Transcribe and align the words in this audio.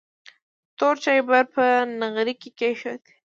تور 0.77 0.95
چایبر 1.03 1.43
یې 1.47 1.51
په 1.53 1.63
نغري 1.99 2.33
کې 2.41 2.49
کېښود. 2.59 3.01